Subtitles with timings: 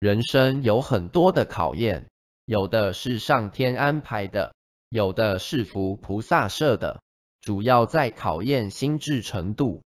[0.00, 2.06] 人生有很多的考验
[2.46, 4.54] 有的是上天安排的
[4.88, 7.02] 有的是佛菩萨设的
[7.42, 9.82] 主要在考验心智程度。